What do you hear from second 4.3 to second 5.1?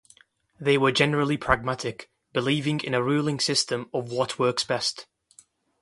works best.